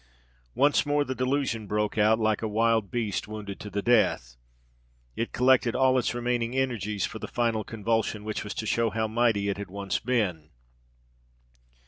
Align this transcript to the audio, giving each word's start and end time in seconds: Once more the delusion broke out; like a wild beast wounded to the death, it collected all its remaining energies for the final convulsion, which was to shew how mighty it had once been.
Once 0.55 0.83
more 0.83 1.03
the 1.05 1.13
delusion 1.13 1.67
broke 1.67 1.95
out; 1.95 2.17
like 2.17 2.41
a 2.41 2.47
wild 2.47 2.89
beast 2.89 3.27
wounded 3.27 3.59
to 3.59 3.69
the 3.69 3.83
death, 3.83 4.35
it 5.15 5.31
collected 5.31 5.75
all 5.75 5.95
its 5.95 6.15
remaining 6.15 6.55
energies 6.57 7.05
for 7.05 7.19
the 7.19 7.27
final 7.27 7.63
convulsion, 7.63 8.23
which 8.23 8.43
was 8.43 8.55
to 8.55 8.65
shew 8.65 8.89
how 8.89 9.07
mighty 9.07 9.47
it 9.47 9.59
had 9.59 9.69
once 9.69 9.99
been. 9.99 10.49